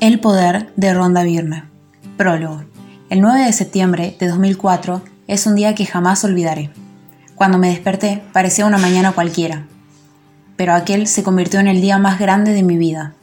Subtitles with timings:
[0.00, 1.64] El poder de Ronda Byrne.
[2.16, 2.64] Prólogo.
[3.08, 6.70] El 9 de septiembre de 2004 es un día que jamás olvidaré.
[7.34, 9.66] Cuando me desperté parecía una mañana cualquiera,
[10.56, 13.14] pero aquel se convirtió en el día más grande de mi vida.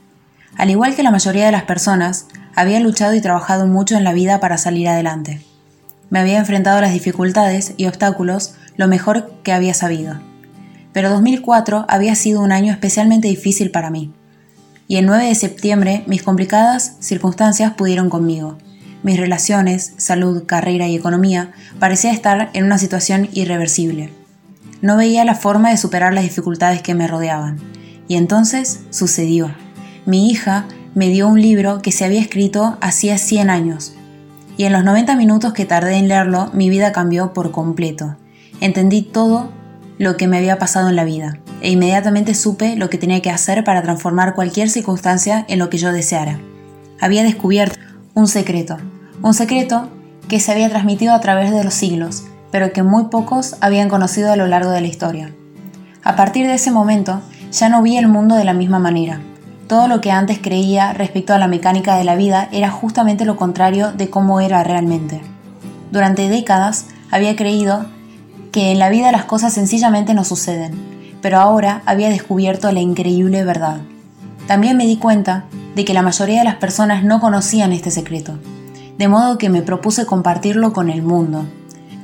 [0.58, 4.14] Al igual que la mayoría de las personas, había luchado y trabajado mucho en la
[4.14, 5.42] vida para salir adelante.
[6.10, 10.20] Me había enfrentado a las dificultades y obstáculos lo mejor que había sabido.
[10.92, 14.12] Pero 2004 había sido un año especialmente difícil para mí.
[14.88, 18.58] Y el 9 de septiembre mis complicadas circunstancias pudieron conmigo.
[19.04, 24.12] Mis relaciones, salud, carrera y economía parecía estar en una situación irreversible.
[24.82, 27.60] No veía la forma de superar las dificultades que me rodeaban.
[28.08, 29.54] Y entonces sucedió.
[30.06, 33.94] Mi hija me dio un libro que se había escrito hacía 100 años.
[34.58, 38.18] Y en los 90 minutos que tardé en leerlo, mi vida cambió por completo.
[38.62, 39.50] Entendí todo
[39.98, 43.32] lo que me había pasado en la vida, e inmediatamente supe lo que tenía que
[43.32, 46.38] hacer para transformar cualquier circunstancia en lo que yo deseara.
[47.00, 47.80] Había descubierto
[48.14, 48.78] un secreto,
[49.22, 49.88] un secreto
[50.28, 54.32] que se había transmitido a través de los siglos, pero que muy pocos habían conocido
[54.32, 55.32] a lo largo de la historia.
[56.04, 59.22] A partir de ese momento, ya no vi el mundo de la misma manera.
[59.68, 63.38] Todo lo que antes creía respecto a la mecánica de la vida era justamente lo
[63.38, 65.22] contrario de cómo era realmente.
[65.92, 67.86] Durante décadas había creído
[68.52, 70.93] que en la vida las cosas sencillamente no suceden,
[71.24, 73.78] pero ahora había descubierto la increíble verdad.
[74.46, 78.38] También me di cuenta de que la mayoría de las personas no conocían este secreto,
[78.98, 81.46] de modo que me propuse compartirlo con el mundo.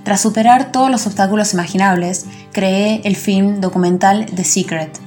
[0.06, 4.98] Tras superar todos los obstáculos imaginables, creé el film documental The Secret,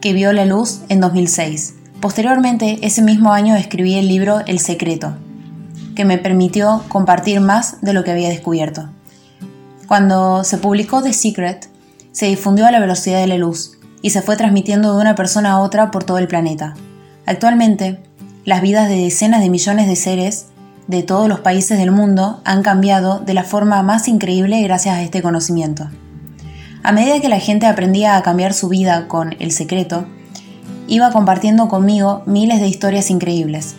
[0.00, 1.74] que vio la luz en 2006.
[2.00, 5.16] Posteriormente, ese mismo año escribí el libro El Secreto,
[5.96, 8.88] que me permitió compartir más de lo que había descubierto.
[9.88, 11.68] Cuando se publicó The Secret,
[12.18, 15.52] se difundió a la velocidad de la luz y se fue transmitiendo de una persona
[15.52, 16.74] a otra por todo el planeta.
[17.26, 18.00] Actualmente,
[18.44, 20.46] las vidas de decenas de millones de seres
[20.88, 25.02] de todos los países del mundo han cambiado de la forma más increíble gracias a
[25.02, 25.90] este conocimiento.
[26.82, 30.04] A medida que la gente aprendía a cambiar su vida con el secreto,
[30.88, 33.76] iba compartiendo conmigo miles de historias increíbles,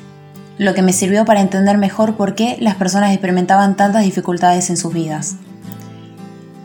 [0.58, 4.78] lo que me sirvió para entender mejor por qué las personas experimentaban tantas dificultades en
[4.78, 5.36] sus vidas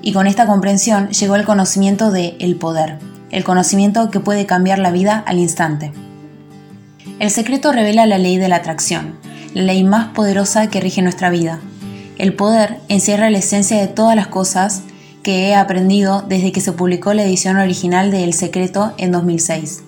[0.05, 2.99] y con esta comprensión llegó el conocimiento de el poder,
[3.31, 5.93] el conocimiento que puede cambiar la vida al instante.
[7.19, 9.19] El secreto revela la ley de la atracción,
[9.55, 11.59] la ley más poderosa que rige nuestra vida.
[12.19, 14.83] El poder encierra la esencia de todas las cosas
[15.23, 19.85] que he aprendido desde que se publicó la edición original de El Secreto en 2006.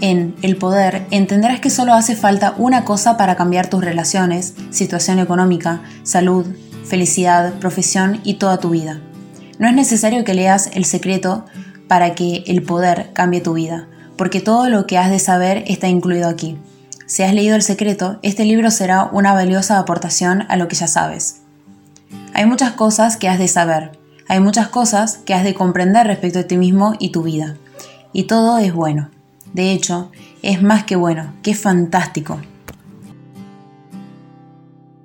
[0.00, 5.18] En El Poder entenderás que solo hace falta una cosa para cambiar tus relaciones, situación
[5.18, 6.46] económica, salud,
[6.86, 9.02] felicidad, profesión y toda tu vida.
[9.58, 11.44] No es necesario que leas El secreto
[11.88, 15.88] para que el poder cambie tu vida, porque todo lo que has de saber está
[15.88, 16.56] incluido aquí.
[17.06, 20.86] Si has leído El secreto, este libro será una valiosa aportación a lo que ya
[20.86, 21.42] sabes.
[22.34, 23.98] Hay muchas cosas que has de saber,
[24.28, 27.56] hay muchas cosas que has de comprender respecto a ti mismo y tu vida.
[28.12, 29.10] Y todo es bueno.
[29.54, 30.10] De hecho,
[30.42, 32.38] es más que bueno, que fantástico.